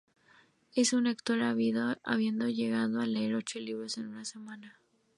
[0.73, 4.79] Es un lector ávido, habiendo llegado a leer ocho libros en una semana.